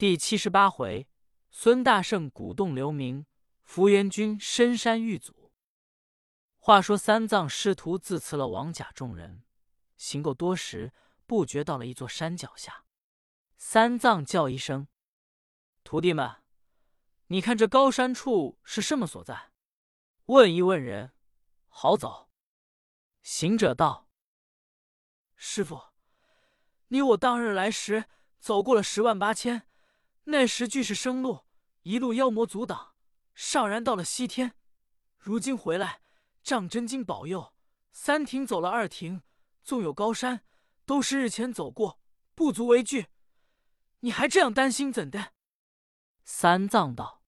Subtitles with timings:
[0.00, 1.06] 第七十八回，
[1.50, 3.26] 孙大圣鼓动留名，
[3.62, 5.52] 福元君深山遇阻。
[6.56, 9.44] 话说三藏师徒自辞了王甲众人，
[9.98, 10.94] 行够多时，
[11.26, 12.86] 不觉到了一座山脚下。
[13.58, 14.88] 三藏叫一声
[15.84, 16.36] ：“徒弟们，
[17.26, 19.52] 你看这高山处是什么所在？
[20.24, 21.12] 问一问人，
[21.68, 22.30] 好走。”
[23.20, 24.08] 行者道
[25.36, 25.78] ：“师傅，
[26.88, 28.06] 你我当日来时
[28.38, 29.66] 走过了十万八千，
[30.24, 31.46] 那时俱是生路，
[31.82, 32.94] 一路妖魔阻挡，
[33.34, 34.54] 尚然到了西天。
[35.18, 36.00] 如今回来，
[36.42, 37.54] 仗真经保佑，
[37.92, 39.22] 三亭走了二亭，
[39.62, 40.44] 纵有高山，
[40.84, 42.00] 都是日前走过，
[42.34, 43.08] 不足为惧。
[44.00, 45.32] 你还这样担心怎的？”
[46.24, 47.22] 三藏道：“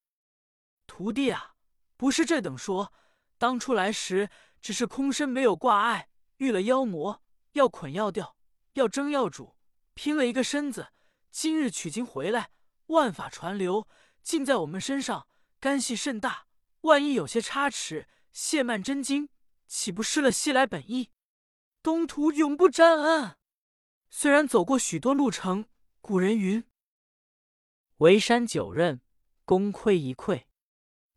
[0.87, 1.55] 徒弟啊，
[1.97, 2.93] 不是这等说，
[3.39, 4.31] 当初来时。”
[4.63, 7.21] 只是空身没有挂碍，遇了妖魔，
[7.55, 8.37] 要捆要吊，
[8.75, 9.57] 要蒸要煮，
[9.95, 10.93] 拼了一个身子。
[11.33, 12.53] 今日取经回来，
[12.93, 13.87] 万法传流，
[14.23, 15.29] 尽在我们身上，
[15.61, 16.47] 干系甚大。
[16.83, 19.29] 万一有些差池，亵慢真经，
[19.67, 21.11] 岂不失了西来本意？
[21.83, 23.37] 东土永不沾恩。
[24.11, 25.67] 虽然走过许多路程，
[26.01, 26.65] 古人云
[27.99, 29.01] ：“围山九仞，
[29.45, 30.45] 功亏一篑。”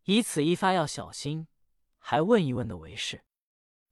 [0.04, 1.48] 以此一发要小心，
[1.98, 3.24] 还问一问的为是。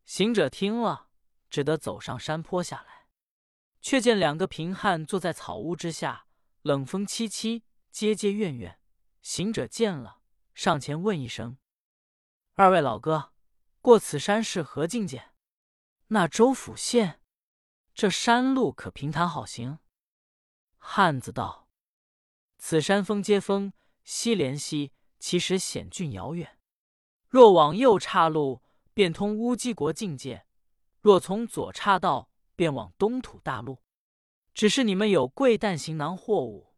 [0.05, 1.09] 行者听了，
[1.51, 3.09] 只得走上山坡下来，
[3.81, 6.27] 却见两个贫汉坐在草屋之下，
[6.63, 7.63] 冷风凄凄，
[7.95, 8.81] 结结怨怨。
[9.23, 10.19] 行者见了，
[10.53, 11.59] 上前问一声
[12.55, 13.33] ：“二位老哥，
[13.81, 15.31] 过此山是何境界？
[16.09, 17.21] 那州府县，
[17.95, 19.79] 这山路可平坦好行？”
[20.77, 21.69] 汉子道
[22.59, 26.59] ：“此山峰接峰，西连西，其实险峻遥远。
[27.29, 28.61] 若往右岔路。”
[28.93, 30.47] 便通乌鸡国境界，
[31.01, 33.83] 若从左岔道，便往东土大陆。
[34.53, 36.74] 只是你们有贵担行囊货物，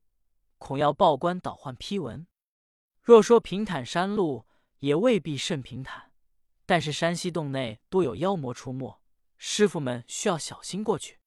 [0.58, 2.26] 恐要报官倒换批文。
[3.00, 4.46] 若说平坦山路，
[4.78, 6.12] 也未必甚平坦。
[6.64, 9.00] 但是山西洞内多有妖魔出没，
[9.36, 11.20] 师傅们需要小心过去。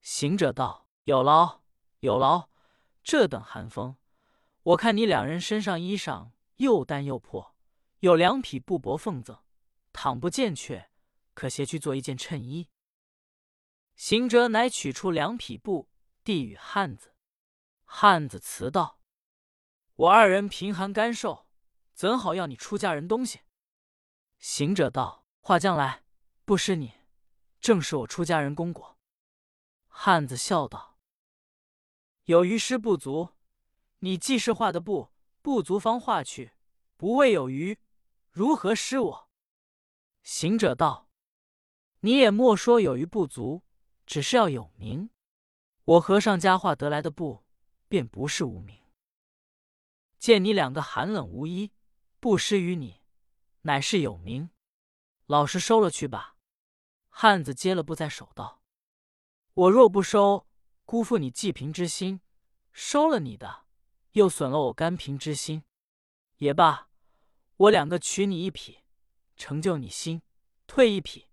[0.00, 1.62] 行者道：“有劳，
[2.00, 2.48] 有劳。
[3.02, 3.96] 这等寒风，
[4.62, 7.54] 我看你两人身上衣裳又单又破，
[8.00, 9.38] 有两匹布帛奉赠。”
[9.92, 10.90] 倘不见却，
[11.32, 12.68] 可携去做一件衬衣。
[13.94, 15.88] 行者乃取出两匹布，
[16.22, 17.15] 递与汉子。
[17.88, 19.00] 汉子辞道
[19.94, 21.46] ：“我二人贫寒干瘦，
[21.94, 23.40] 怎好要你出家人东西？”
[24.38, 26.04] 行者道：“话将来，
[26.44, 26.92] 不施你，
[27.60, 28.98] 正是我出家人功果。”
[29.88, 30.98] 汉子笑道
[32.26, 33.30] ：“有余施不足，
[34.00, 36.50] 你既是画的布不足，方画去；
[36.96, 37.78] 不为有余，
[38.30, 39.30] 如何施我？”
[40.22, 41.08] 行者道
[42.00, 43.62] ：“你也莫说有余不足，
[44.04, 45.08] 只是要有名。
[45.84, 47.45] 我和尚家画得来的布，
[47.88, 48.82] 便不是无名。
[50.18, 51.72] 见你两个寒冷无衣，
[52.20, 53.02] 不施于你，
[53.62, 54.50] 乃是有名。
[55.26, 56.36] 老实收了去吧。”
[57.08, 58.62] 汉子接了布在手道
[59.54, 60.46] ：“我若不收，
[60.84, 62.20] 辜负你济贫之心；
[62.72, 63.66] 收了你的，
[64.12, 65.64] 又损了我甘贫之心。
[66.36, 66.88] 也罢，
[67.56, 68.80] 我两个取你一匹。”
[69.38, 70.22] 成就你心，
[70.66, 71.26] 退一匹，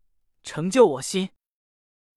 [0.43, 1.29] 成就我心。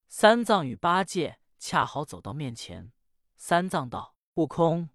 [0.08, 2.92] 三藏与八戒恰好走到面前，
[3.36, 4.88] 三藏道：“悟空，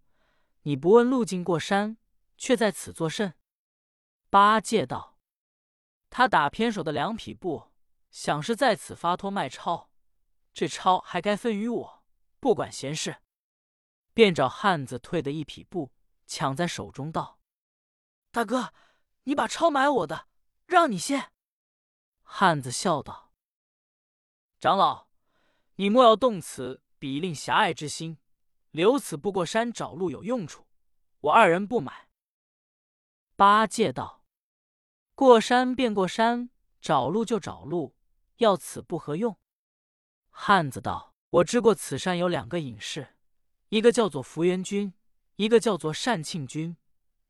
[0.63, 1.97] 你不问路径过山，
[2.37, 3.35] 却在此作甚？”
[4.29, 5.17] 八戒道
[6.09, 7.71] ：“他打偏手的两匹布，
[8.09, 9.91] 想是在此发托卖钞，
[10.53, 12.03] 这钞还该分于我，
[12.39, 13.17] 不管闲事。”
[14.13, 15.91] 便找汉子退的一匹布，
[16.25, 17.39] 抢在手中道
[18.31, 18.73] ：“大哥，
[19.23, 20.27] 你把钞买我的。”
[20.67, 21.33] 让你先。
[22.21, 23.33] 汉子笑道
[24.57, 25.09] ：“长老，
[25.75, 28.17] 你莫要动此比令狭隘之心，
[28.71, 30.67] 留此不过山找路有用处。
[31.19, 32.09] 我二人不买。”
[33.35, 34.23] 八戒道
[35.15, 36.49] ：“过山便过山，
[36.81, 37.95] 找路就找路，
[38.37, 39.37] 要此不何用？”
[40.29, 43.15] 汉子道：“我知过此山有两个隐士，
[43.69, 44.93] 一个叫做福元君，
[45.35, 46.77] 一个叫做单庆君。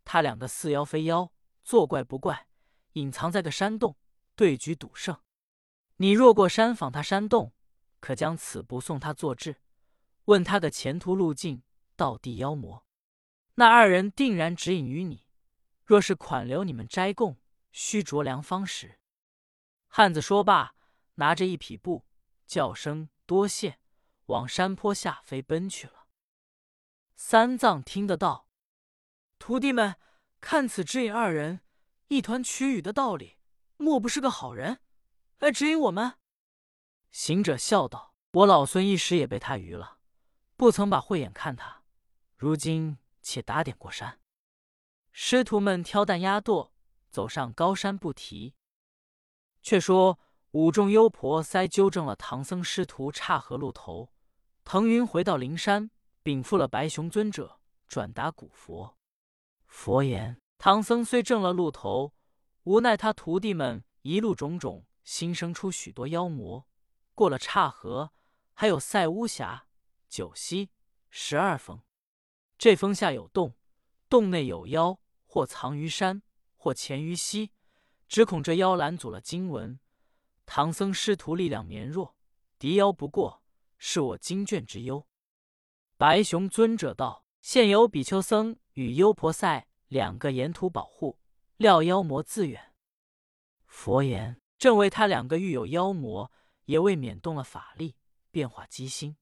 [0.04, 1.32] 他两个似妖非妖，
[1.64, 2.48] 作怪不怪。”
[2.94, 3.96] 隐藏在个山洞，
[4.36, 5.18] 对局赌胜。
[5.96, 7.54] 你若过山访他山洞，
[8.02, 9.62] 可将此不送他做质，
[10.26, 11.64] 问他的前途路径，
[11.96, 12.86] 道地妖魔。
[13.56, 15.28] 那二人定然指引于你。
[15.84, 17.40] 若是款留你们斋供，
[17.72, 19.00] 须着良方时。
[19.88, 20.76] 汉子说罢，
[21.16, 22.06] 拿着一匹布，
[22.46, 23.80] 叫声多谢，
[24.28, 26.08] 往山坡下飞奔去了。
[27.16, 28.48] 三藏听得到，
[29.38, 29.96] 徒弟们
[30.40, 31.62] 看此指引二人。
[32.08, 33.38] 一团曲雨的道理，
[33.78, 34.82] 莫不是个好人，
[35.40, 36.16] 来指引我们？
[37.10, 40.00] 行者笑道：“我老孙一时也被他愚了，
[40.62, 41.82] 不曾把慧眼看他。
[42.38, 44.20] 如今且打点过山。
[45.12, 46.70] 师徒们挑担压垛，
[47.10, 48.54] 走上高山不提。
[49.64, 50.20] 却说
[50.52, 54.14] 五众幽婆塞纠正了唐僧师徒岔河路头，
[54.64, 55.90] 腾云回到灵山，
[56.22, 58.96] 禀复了白熊尊者，转达古佛。
[59.66, 62.14] 佛言：唐僧虽正了路头，
[62.66, 66.68] 无奈他徒弟们一路种种，新生出许多妖魔。
[67.16, 68.12] 过了岔河，
[68.54, 69.66] 还有赛巫峡、
[70.12, 70.70] 九溪、
[71.10, 71.82] 十二峰。
[72.58, 73.56] 这峰下有洞，
[74.10, 76.22] 洞内有妖，或藏于山，
[76.58, 77.54] 或潜于溪。
[78.10, 79.80] 只恐这妖拦阻了经文。
[80.46, 82.18] 唐僧师徒力量绵弱，
[82.60, 83.42] 敌妖不过，
[83.78, 85.08] 是我经卷之忧。
[85.96, 91.18] 白熊尊者道：“现有比丘僧与优婆塞两个沿途保护，
[91.56, 92.76] 料妖魔自远。”
[93.66, 96.30] 佛言：“正为他两个遇有妖魔。”
[96.66, 97.98] 也未免动了法力，
[98.30, 99.18] 变化机心，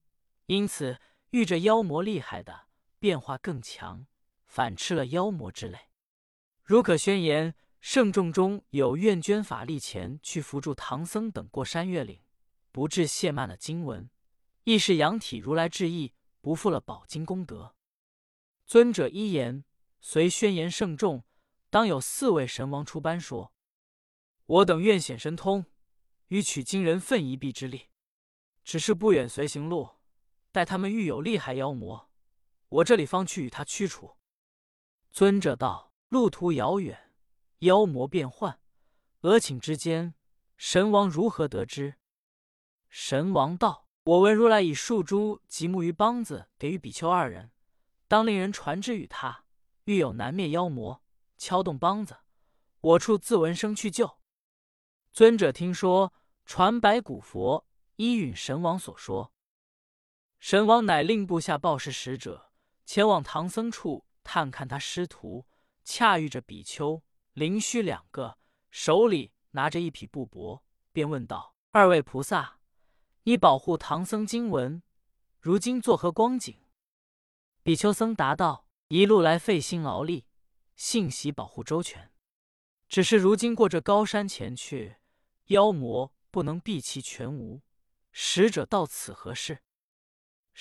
[0.50, 1.00] 因此
[1.30, 4.08] 遇着妖魔厉害的，变化更强，
[4.48, 5.78] 反吃了妖魔之类。
[6.64, 12.24] 如可宣言，圣众中有愿捐法力钱去扶助唐僧等过山越岭，
[12.72, 14.10] 不致亵慢了经文，
[14.64, 17.76] 亦是仰体如来之意，不负了宝经功德。
[18.66, 19.64] 尊者一言，
[20.02, 21.24] 随宣言圣众，
[21.70, 23.54] 当有四位神王出班说
[24.48, 25.68] ：“我等愿显神通。”
[26.30, 27.90] 与取经人奋一臂之力，
[28.64, 29.99] 只是不远随行路，
[30.52, 32.10] 待他们遇有厉害妖魔，
[32.70, 34.18] 我这里方去与他驱除。
[35.12, 37.12] 尊者道：路途遥远，
[37.60, 38.60] 妖魔变幻，
[39.22, 40.16] 俄顷之间，
[40.58, 41.96] 神王如何得知？
[42.90, 47.52] 神王道：我闻如来以树珠及木鱼梆子给予比丘二人，
[48.08, 49.46] 当令人传之与他，
[49.86, 51.04] 遇有难灭妖魔，
[51.38, 52.18] 敲动梆子，
[52.82, 54.20] 我处自闻声去救。
[55.12, 56.14] 尊者听说。
[56.52, 57.68] 传白骨佛
[57.98, 59.32] 依允神王所说，
[60.40, 62.52] 神王乃令部下报事使者
[62.86, 65.46] 前往唐僧处探看他师徒，
[65.84, 67.04] 恰遇着比丘
[67.34, 68.38] 灵虚两个，
[68.72, 72.60] 手里拿着一匹布帛，便问道：“二位菩萨，
[73.24, 74.82] 你保护唐僧经文，
[75.40, 76.56] 如今作何光景？”
[77.62, 80.26] 比丘僧答道：“一路来费心劳力，
[80.76, 82.12] 幸喜保护周全，
[82.88, 84.98] 只是如今过这高山前去，
[85.48, 87.64] 妖魔。”不能避其全无，
[88.12, 89.64] 使者到此何事？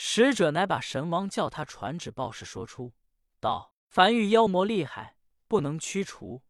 [0.01, 2.95] 使者乃把神王叫他传旨报事说出，
[3.41, 5.17] 道：凡遇妖魔厉害，
[5.49, 6.45] 不能驱除，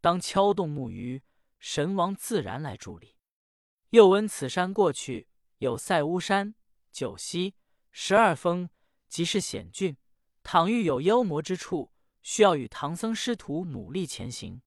[0.00, 1.20] 当敲动木鱼，
[1.58, 3.16] 神王自然来助力。
[3.90, 5.28] 又闻此山过去
[5.58, 6.54] 有塞巫山、
[6.92, 7.56] 九溪、
[7.90, 8.70] 十二峰，
[9.08, 9.96] 即是险峻。
[10.44, 14.62] 倘遇有妖魔之处，需要与唐僧师徒努力前行。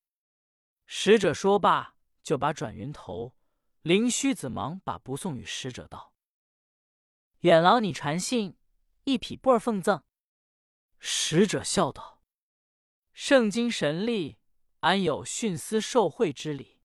[0.86, 3.34] 使者说罢，就把转云头。
[3.82, 6.12] 灵虚子忙把不送与使者道
[7.46, 8.58] ：“远劳你传信，
[9.04, 10.02] 一匹布儿奉赠。”
[10.98, 12.24] 使者笑道
[13.14, 14.40] ：“圣经神力，
[14.80, 16.82] 安有徇私受贿之理？”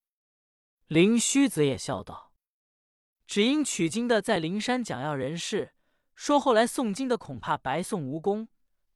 [0.86, 2.34] 灵虚子也笑道
[3.26, 5.72] ：“只因取经的在灵山讲要人事，
[6.14, 8.48] 说后来诵经的恐怕白送无功，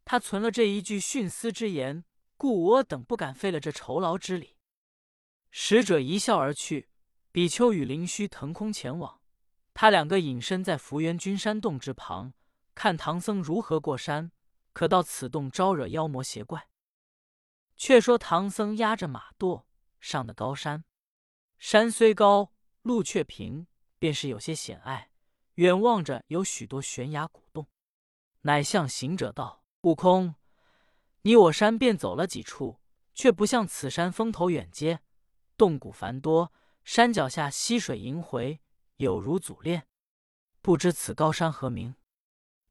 [0.05, 2.05] 他存了这一句徇私之言，
[2.37, 4.59] 故我等不敢废了这酬劳之礼。”
[5.51, 6.91] 使者一笑而去。
[7.33, 9.21] 比丘与灵虚腾空前往，
[9.75, 12.33] 他两个隐身在福元君山洞之旁，
[12.75, 14.31] 看唐僧如何过山，
[14.73, 16.69] 可到此洞招惹妖魔邪怪。
[17.77, 19.65] 却说唐僧压着马垛
[19.99, 20.85] 上的高山，
[21.59, 22.53] 山虽高，
[22.83, 23.67] 路却平，
[23.99, 25.11] 便是有些险隘。
[25.57, 27.69] 远望着有许多悬崖古洞，
[28.43, 30.35] 乃向行者道：“悟空，
[31.23, 32.81] 你我山便走了几处，
[33.13, 35.01] 却不像此山峰头远接，
[35.57, 36.53] 洞谷繁多。”
[36.85, 38.61] 山脚下溪水萦回，
[38.97, 39.89] 有如祖炼。
[40.61, 41.95] 不知此高山何名？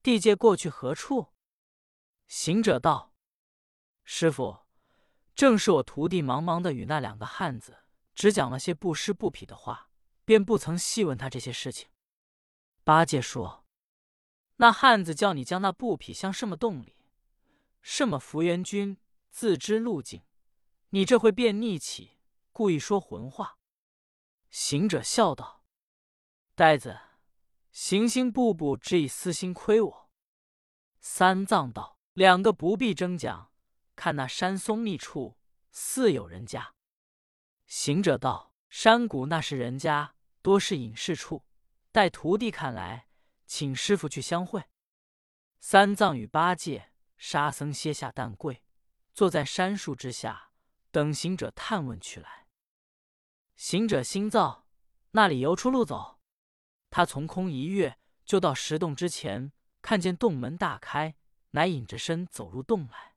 [0.01, 1.33] 地界过去何处？
[2.27, 3.13] 行者道
[4.03, 4.65] ：“师傅，
[5.35, 7.83] 正是我徒弟忙忙的与那两个汉子
[8.15, 9.91] 只讲了些不失不匹的话，
[10.25, 11.89] 便不曾细问他这些事情。”
[12.83, 13.65] 八戒说
[14.57, 16.97] ：“那汉子叫你将那布匹向什么洞里？
[17.81, 18.97] 什么福元君
[19.29, 20.23] 自知路径，
[20.89, 22.17] 你这会便逆起，
[22.51, 23.57] 故意说浑话。”
[24.49, 25.62] 行者笑道
[26.55, 26.99] ：“呆子，
[27.71, 30.09] 行星步步只以私心亏我。”
[31.01, 33.51] 三藏道：“两个不必争讲，
[33.95, 35.37] 看那山松密处，
[35.71, 36.75] 似有人家。”
[37.65, 41.43] 行者道：“山谷那是人家，多是隐士处。
[41.91, 43.07] 待徒弟看来，
[43.47, 44.63] 请师傅去相会。”
[45.59, 48.63] 三藏与八戒、沙僧歇下担柜，
[49.13, 50.51] 坐在山树之下，
[50.91, 52.47] 等行者探问去来。
[53.55, 54.67] 行者心躁，
[55.11, 56.12] 那里游出路走？
[56.95, 61.15] 他从空一跃，就到石洞之前，看见洞门大开，
[61.49, 63.15] 乃隐着身走入洞来。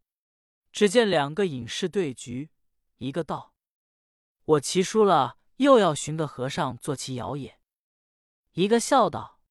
[0.73, 2.49] 只见两个隐士对局，
[2.97, 3.53] 一个道
[4.47, 7.61] ：“我棋输了，又要寻个和尚做棋谣也。”
[8.53, 9.43] 一个笑道：“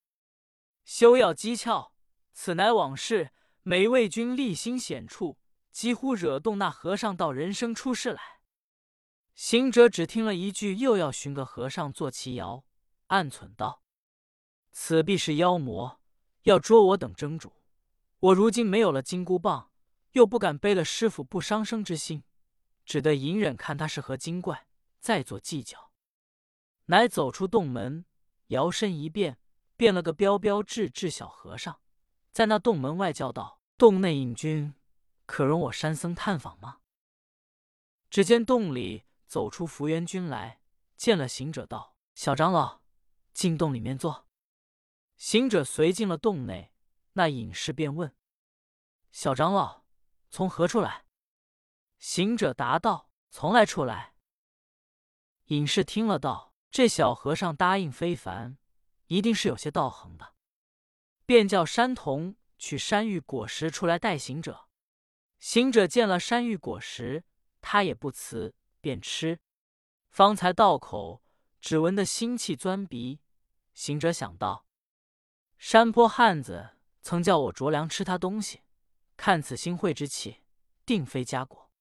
[0.84, 1.92] 休要讥诮，
[2.34, 3.32] 此乃往事。
[3.62, 5.38] 每为君立心险处，
[5.70, 8.40] 几乎惹动那和尚到人生出世来。”
[9.36, 12.64] 行者只听了一句，又要寻个和尚做棋谣，
[13.08, 13.84] 暗忖道
[14.78, 16.02] ：“此必是妖魔，
[16.44, 17.54] 要捉我等争主。
[18.20, 19.72] 我如今没有了金箍棒。”
[20.12, 22.24] 又不敢背了师傅不伤生之心，
[22.86, 24.66] 只得隐忍看他是何精怪，
[25.02, 25.92] 再做计较。
[26.86, 28.06] 乃走出洞门，
[28.48, 29.38] 摇身一变，
[29.76, 31.82] 变了个标标致致小和尚，
[32.32, 34.74] 在那洞门外叫道：“洞内隐君，
[35.26, 36.78] 可容我山僧探访吗？”
[38.10, 40.62] 只见洞里走出福元君来，
[40.96, 42.80] 见了行者，道：“小长老，
[43.34, 44.26] 进洞里面坐。”
[45.26, 46.72] 行者随进了洞内，
[47.14, 48.16] 那隐士便问
[49.12, 49.84] ：“小长老。”
[50.30, 51.08] 从何处来？
[51.98, 54.14] 行者答道：“从来处来。”
[55.46, 58.60] 隐士听了道：“这小和尚答应非凡，
[59.08, 60.36] 一定是有些道行的。”
[61.26, 64.70] 便叫山童取山芋果实出来带行者。
[65.40, 67.24] 行者见了山芋果实，
[67.62, 69.40] 他也不辞，便吃。
[70.12, 71.24] 方才到口，
[71.60, 73.22] 只闻得腥气钻鼻。
[73.74, 74.68] 行者想到，
[75.58, 76.72] 山坡汉子
[77.02, 78.62] 曾叫我着粮吃他东西。
[79.18, 80.42] 看此新会之气，
[80.86, 81.72] 定非佳果。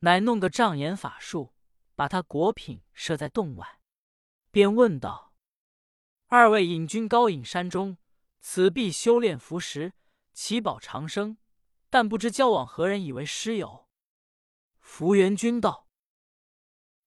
[0.00, 1.54] 乃弄个障眼法术，
[1.94, 3.80] 把他果品设在洞外，
[4.50, 5.32] 便问道
[6.28, 7.96] ：“二位隐君高隐山中，
[8.40, 9.94] 此必修炼符石，
[10.34, 11.38] 祈保长生。
[11.88, 13.88] 但不知交往何人，以为师友？”
[14.78, 15.88] 福元君道：“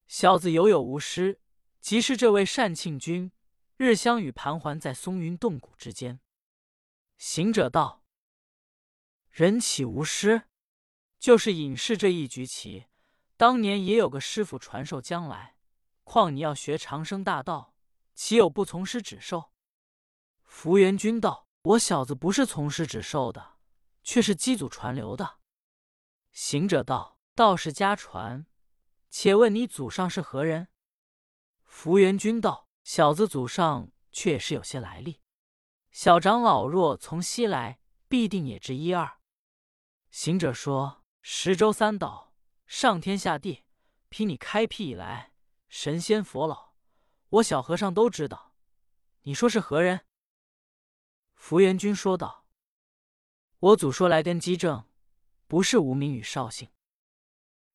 [0.08, 1.40] 小子有有无师，
[1.80, 3.32] 即是这位单庆君，
[3.78, 6.20] 日相与盘桓在松云洞谷之间。”
[7.18, 8.04] 行者道。
[9.30, 10.44] 人岂无师？
[11.20, 12.86] 就是隐士这一局棋，
[13.36, 15.58] 当年也有个师傅传授将来。
[16.04, 17.74] 况你要学长生大道，
[18.14, 19.52] 岂有不从师指授？
[20.44, 23.58] 福元君道：“我小子不是从师指授的，
[24.04, 25.40] 却是机祖传流的。”
[26.32, 28.46] 行者道：“道士家传，
[29.10, 30.68] 且问你祖上是何人？”
[31.66, 35.20] 福元君道：“小子祖上却也是有些来历。
[35.90, 39.20] 小长老若从西来，必定也知一二。”
[40.12, 42.32] 行者说：“十洲三岛，
[42.68, 43.64] 上天下地，
[44.10, 45.34] 凭你开辟以来，
[45.68, 46.76] 神仙佛老，
[47.30, 48.54] 我小和尚都知道。
[49.24, 50.06] 你说是何人？”
[51.34, 52.46] 福元君说道
[53.58, 54.88] ：“我祖说来根基正，
[55.48, 56.70] 不是无名与绍兴，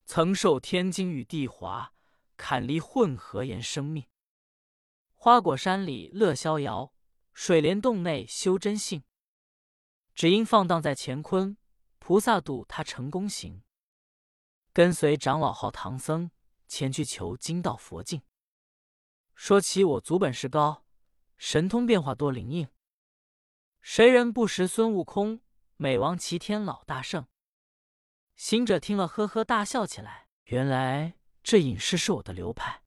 [0.05, 1.93] 曾受天经与地华，
[2.37, 4.07] 坎离混合言生命。
[5.23, 6.95] 花果山里乐逍遥，
[7.31, 9.03] 水帘洞内修真性，
[10.15, 11.55] 只因放荡在乾坤。”
[12.01, 13.61] 菩萨渡他成功行，
[14.73, 16.31] 跟随长老号唐僧
[16.67, 18.23] 前去求金道佛境。
[19.35, 20.87] 说起我祖本事高，
[21.37, 22.67] 神通变化多灵应，
[23.79, 25.41] 谁人不识孙悟空？
[25.77, 27.27] 美王齐天老大圣。
[28.35, 30.29] 行者听了，呵呵大笑起来。
[30.45, 31.13] 原来
[31.43, 32.80] 这隐士是我的流派。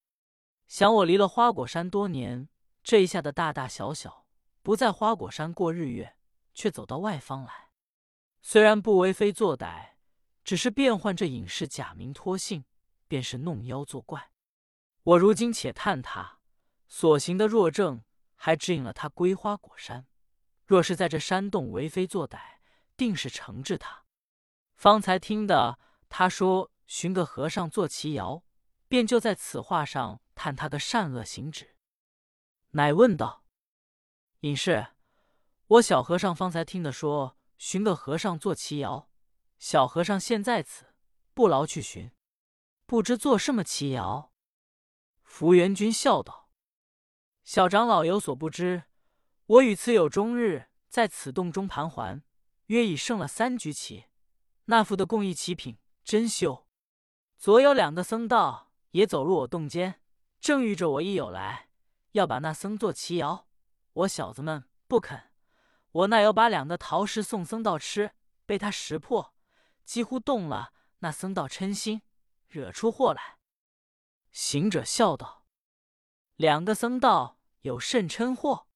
[0.66, 2.48] 想我离了花果山多年，
[2.82, 4.26] 这一下的大大小小，
[4.62, 6.16] 不在花果山过日月，
[6.52, 7.70] 却走到外方来。
[8.42, 9.94] 虽然不为非作歹，
[10.44, 12.64] 只是变换这隐士假名托姓，
[13.08, 14.30] 便是弄妖作怪。
[15.02, 16.38] 我如今且探他
[16.88, 18.02] 所行的若正，
[18.36, 20.06] 还指引了他归花果山。
[20.66, 22.38] 若是在这山洞为非作歹，
[22.96, 24.04] 定是惩治他。
[24.76, 25.78] 方才听得
[26.08, 28.43] 他说寻个和尚做奇谣，
[28.94, 31.74] 便就在此话上探他个善恶行止。
[32.70, 33.44] 乃问道
[34.42, 34.86] ：“隐士，
[35.66, 39.10] 我小和尚方才听得说。”寻个和尚做奇谣，
[39.58, 40.94] 小和尚现在此，
[41.34, 42.12] 不劳去寻，
[42.86, 44.32] 不知做什么奇谣。
[45.24, 46.48] 福元君笑道
[47.42, 48.84] ：“小长老有所不知，
[49.46, 52.22] 我与此友终日在此洞中盘桓，
[52.66, 54.04] 约已胜了三局棋。
[54.66, 56.68] 那副的共议奇品真秀。
[57.36, 60.00] 昨有两个僧道也走入我洞间，
[60.40, 61.68] 正遇着我一友来，
[62.12, 63.48] 要把那僧做奇谣，
[63.92, 65.30] 我小子们不肯。”
[65.90, 68.12] 我那有把两个桃石送僧道吃，
[68.46, 69.34] 被他识破，
[69.84, 72.02] 几乎动了那僧道嗔心，
[72.48, 73.38] 惹出祸来。
[74.32, 75.46] 行者笑道
[76.34, 78.66] ：“两个僧道有甚嗔祸？”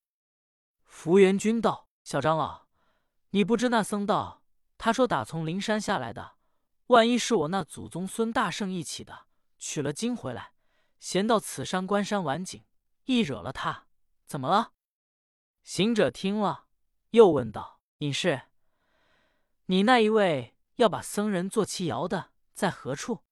[0.84, 2.66] 福元君道：“小长老，
[3.30, 4.42] 你不知那僧道，
[4.76, 6.36] 他说打从灵山下来的，
[6.86, 9.26] 万一是我那祖宗孙大圣一起的，
[9.58, 10.52] 取了经回来，
[10.98, 12.64] 闲到此山关山玩景，
[13.04, 13.86] 一惹了他，
[14.26, 14.72] 怎么了？”
[15.62, 16.66] 行者听了。
[17.10, 18.42] 又问道：“隐士，
[19.64, 23.24] 你那一位要把僧人做其摇的在何处？”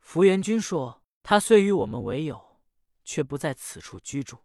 [0.00, 2.62] 福元君说：“他虽与我们为友，
[3.04, 4.44] 却不在此处居住。”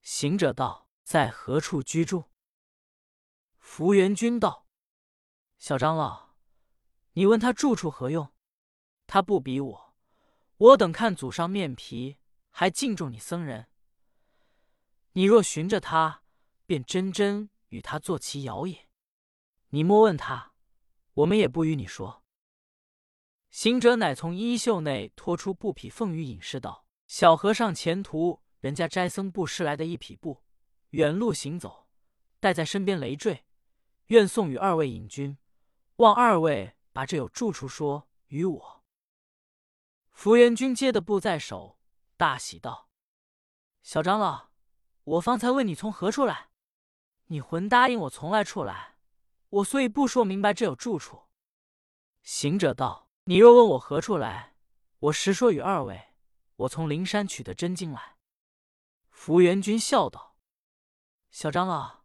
[0.00, 2.30] 行者道：“在何处居住？”
[3.58, 4.66] 福元君道
[5.58, 6.30] ：“小长老，
[7.12, 8.32] 你问他住处何用？
[9.12, 9.94] 他不比我，
[10.56, 12.18] 我等看祖上面皮，
[12.50, 13.66] 还敬重你僧人。
[15.14, 16.22] 你若寻着他，
[16.64, 18.86] 便真真与他做其摇也。
[19.70, 20.52] 你莫问他，
[21.14, 22.22] 我们也不与你说。”
[23.50, 30.44] 行者乃从衣袖内拖出布匹奉与隐士道：“小和尚前途。”人家斋僧布施来的一匹布，
[30.90, 31.88] 远路行走，
[32.38, 33.44] 带在身边累赘，
[34.06, 35.36] 愿送与二位隐君，
[35.96, 38.79] 望二位把这有住处说与我。
[40.22, 41.78] 福元君接的布在手，
[42.18, 42.90] 大喜道
[43.82, 44.50] ：“小长老，
[45.04, 46.50] 我方才问你从何处来，
[47.28, 48.98] 你魂答应我从来处来，
[49.48, 51.22] 我所以不说明白这有住处。”
[52.20, 54.54] 行者道：“你若问我何处来，
[54.98, 56.12] 我实说与二位，
[56.56, 58.18] 我从灵山取得真经来。”
[59.08, 60.36] 福元君笑道
[61.32, 62.02] ：“小长老，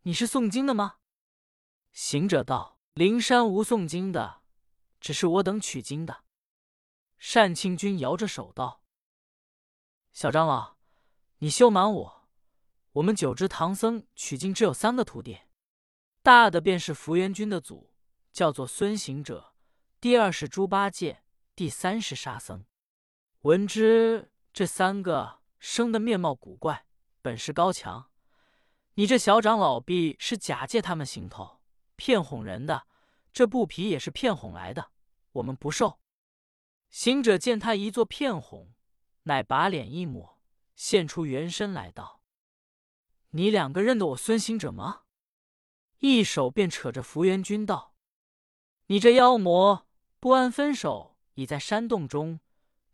[0.00, 0.96] 你是诵经的吗？”
[1.94, 4.42] 行者道：“灵山无诵经的，
[4.98, 6.21] 只是我等取经的。”
[7.34, 8.82] 单清君摇着手道
[10.12, 10.76] ：“小长老，
[11.38, 12.28] 你休瞒我，
[12.92, 15.38] 我们九支唐僧取经只有三个徒弟，
[16.22, 17.94] 大的便是福元君的祖，
[18.32, 19.54] 叫做孙行者；
[20.00, 21.22] 第二是猪八戒；
[21.54, 22.64] 第三是沙僧。
[23.42, 26.86] 闻之这三个。”生的面貌古怪，
[27.22, 28.10] 本事高强。
[28.94, 31.60] 你这小长老必是假借他们行头，
[31.94, 32.88] 骗哄人的。
[33.32, 34.90] 这布皮也是骗哄来的，
[35.30, 36.01] 我们不受。
[36.92, 38.74] 行者见他一作片红，
[39.22, 40.38] 乃把脸一抹，
[40.76, 42.22] 现出原身来道
[43.32, 45.04] ：“你两个认得我孙行者吗？”
[46.00, 47.94] 一手便扯着福元君道
[48.88, 49.88] ：“你这妖魔，
[50.20, 52.38] 不安分手已在山洞中，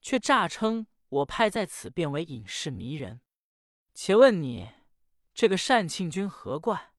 [0.01, 3.23] 却诈称。”我派在此，变为隐士迷人。
[3.95, 4.69] 且问你，
[5.33, 6.93] 这个单庆君何怪？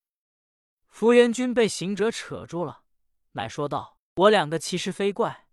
[0.88, 2.86] 福元君被行者扯住了，
[3.34, 5.48] 乃说道：“我两个其实非怪，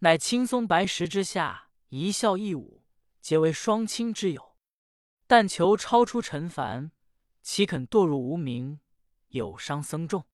[0.00, 2.84] 乃青松白石之下，一笑一舞，
[3.20, 4.56] 结为双亲之友。
[5.26, 6.92] 但求超出尘凡，
[7.42, 8.78] 岂肯堕入无名，
[9.28, 10.24] 有伤僧众？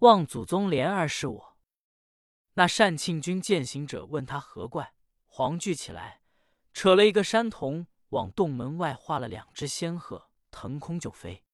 [0.00, 1.58] 望祖宗怜儿是我。”
[2.54, 4.92] 那单庆君见行者问他何怪，
[5.26, 6.20] 惶惧起来。
[6.74, 11.44] 扯了一个山童，往洞门外画了两只仙鹤，腾空就飞，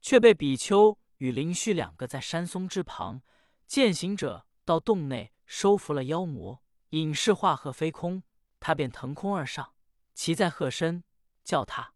[0.00, 3.22] 却被比丘与灵虚两个在山松之旁
[3.66, 8.22] 见行者到洞内收服了妖魔，隐士化鹤飞空，
[8.60, 9.74] 他便腾空而上，
[10.14, 11.04] 骑在鹤身，
[11.44, 11.94] 叫他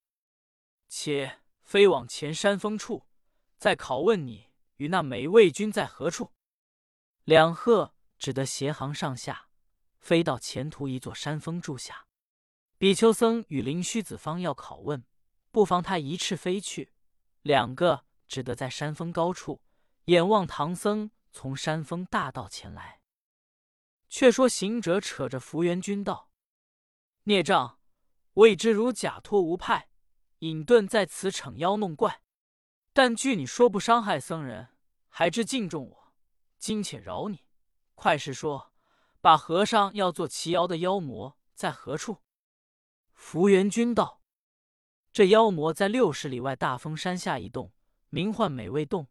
[0.88, 3.06] 且飞往前山峰处，
[3.56, 6.32] 再拷问你与那美味君在何处。
[7.24, 9.48] 两鹤只得斜行上下，
[9.98, 12.06] 飞到前途一座山峰住下。
[12.76, 15.04] 比丘僧与灵虚子方要拷问，
[15.50, 16.92] 不妨他一翅飞去，
[17.42, 19.62] 两个只得在山峰高处
[20.06, 23.01] 眼望唐僧从山峰大道前来。
[24.12, 26.28] 却说行者扯着福元君道
[27.24, 27.78] ：“孽障，
[28.34, 29.88] 我已知如假托无派，
[30.40, 32.20] 隐遁在此逞妖弄怪。
[32.92, 34.68] 但据你说不伤害僧人，
[35.08, 36.12] 还知敬重我，
[36.58, 37.46] 今且饶你。
[37.94, 38.74] 快实说，
[39.22, 42.18] 把和尚要做奇妖的妖魔在何处？”
[43.16, 44.20] 福元君道
[45.10, 47.72] ：“这妖魔在六十里外大峰山下一洞，
[48.10, 49.08] 名唤美味洞，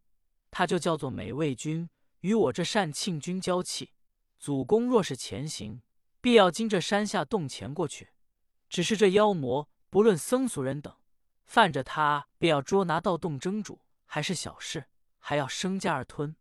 [0.52, 3.94] 他就叫做美味君，与我这善庆君交契。
[4.42, 5.84] 祖公若是前行，
[6.20, 8.10] 必要经这山下洞前过去。
[8.68, 10.98] 只是这妖魔不论僧俗人等，
[11.46, 14.86] 犯着他，便要捉拿到洞蒸煮，还是小事，
[15.20, 16.36] 还要生价而吞。”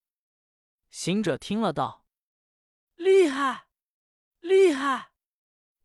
[0.88, 2.06] 行者听了道
[2.96, 3.66] ：“厉害，
[4.40, 5.10] 厉害！”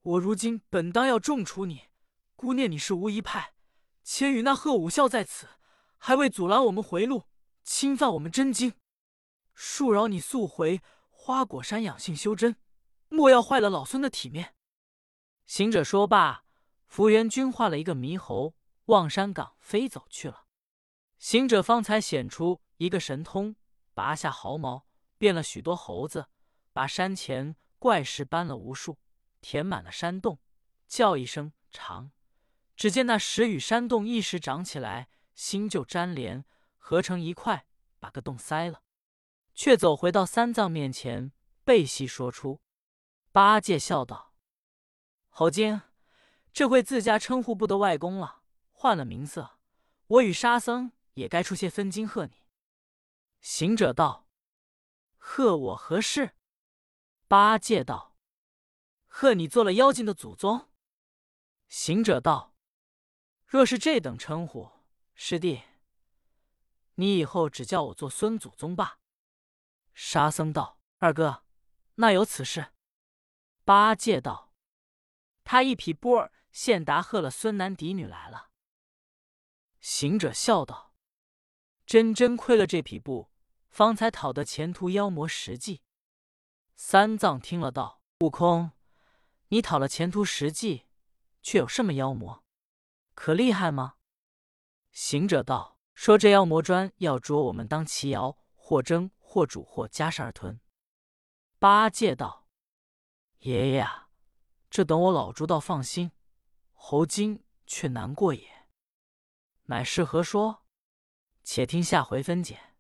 [0.01, 1.89] 我如今本当要重处你，
[2.38, 3.56] 姑念你是无一派，
[4.06, 5.49] 且与那贺武孝在此，
[5.97, 7.25] 还未阻拦我们回路，
[7.65, 8.71] 侵犯我们真经，
[9.54, 10.82] 恕饶你速回
[11.25, 12.55] 花果山养性修真，
[13.09, 14.53] 莫要坏了老孙的体面。
[15.47, 16.45] 行者说罢，
[16.85, 18.53] 福元君画了一个猕猴，
[18.85, 20.45] 望山岗飞走去了。
[21.17, 23.55] 行者方才显出一个神通，
[23.95, 24.85] 拔下毫毛，
[25.17, 26.27] 变了许多猴子，
[26.71, 28.99] 把山前怪石搬了无数。
[29.41, 30.38] 填满了山洞，
[30.88, 32.11] 叫一声长，
[32.75, 36.45] 只见那石与山洞一时长起来，新旧粘连，
[36.77, 37.65] 合成一块，
[37.99, 38.83] 把个洞塞了。
[39.56, 41.32] 却走回到三藏面前，
[41.63, 42.62] 背膝说出。
[43.32, 44.34] 八戒笑道
[45.30, 45.82] ：“猴精，
[46.54, 49.58] 这回自家称呼不得外公了，换了名色，
[50.08, 52.44] 我与沙僧也该出些分金贺你。”
[53.39, 54.28] 行者道
[55.18, 56.36] ：“贺我何事？”
[57.28, 58.18] 八戒道
[59.08, 60.70] ：“贺你做了妖精的祖宗。”
[61.70, 62.54] 行者道
[63.48, 64.70] ：“若是这等称呼，
[65.13, 65.63] 师弟，
[66.96, 69.00] 你以后只叫我做孙祖宗吧。”
[69.95, 71.43] 沙僧道：“二哥，
[71.95, 72.73] 那有此事？”
[73.65, 74.53] 八戒道
[75.43, 78.51] ：“他一匹布儿现答贺了孙男嫡女来了。”
[79.81, 80.93] 行者笑道
[81.88, 83.31] ：“真真亏了这匹布，
[83.69, 85.81] 方才讨得前途妖魔实际。”
[86.75, 88.71] 三藏听了道：“悟空，
[89.47, 90.86] 你讨了前途实际。”
[91.41, 92.43] 却有什么妖魔？
[93.13, 93.97] 可厉害吗？
[94.91, 100.62] 行者道：“说这妖魔专要捉我们当奇瑶，或争或主或加砂而吞。”
[101.60, 102.48] 八戒道
[103.39, 104.10] ：“爷爷啊，
[104.69, 106.13] 这等我老猪倒放心，
[106.71, 108.69] 猴精却难过也。
[109.63, 110.63] 乃是何说？
[111.43, 112.76] 且听下回分解。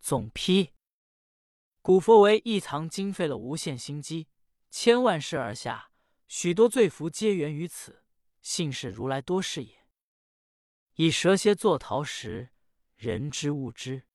[0.00, 0.74] 总批：
[1.80, 4.28] 古佛为一藏经费了无限心机，
[4.70, 5.90] 千万世而下。
[6.26, 8.04] 许多罪福皆源于此，
[8.42, 9.86] 幸是如来多事也。
[10.96, 12.50] 以蛇蝎作桃时，
[12.96, 14.07] 人之物之。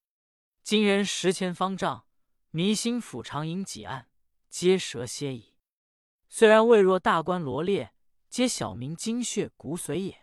[0.63, 2.05] 今人十前方丈，
[2.51, 4.07] 迷心府长营几案，
[4.49, 5.57] 皆蛇蝎矣。
[6.29, 7.93] 虽然未若大官罗列，
[8.29, 10.22] 皆小民精血骨髓也。